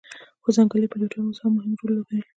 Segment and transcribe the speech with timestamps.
[0.43, 2.21] خو ځنګلي پیلوټان اوس هم مهم رول لوبوي